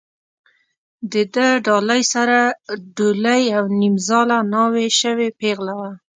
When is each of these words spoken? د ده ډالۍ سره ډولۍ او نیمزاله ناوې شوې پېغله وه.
د 1.11 1.13
ده 1.33 1.47
ډالۍ 1.65 2.01
سره 2.13 2.37
ډولۍ 2.97 3.43
او 3.57 3.63
نیمزاله 3.79 4.37
ناوې 4.53 4.87
شوې 4.99 5.27
پېغله 5.39 5.73
وه. 5.79 5.91